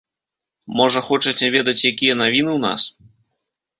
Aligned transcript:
Можа, 0.79 0.99
хочаце 1.11 1.45
ведаць, 1.57 1.77
якія 1.93 2.13
навіны 2.25 2.51
ў 2.57 2.59
нас? 2.67 2.81